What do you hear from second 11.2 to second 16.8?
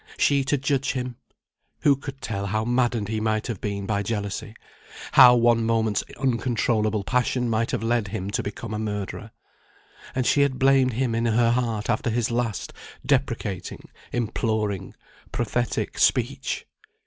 her heart after his last deprecating, imploring, prophetic speech!